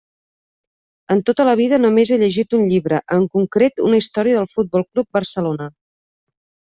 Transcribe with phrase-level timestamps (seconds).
[1.15, 4.87] En tota la vida només he llegit un llibre, en concret una història del Futbol
[4.93, 5.69] Club Barcelona.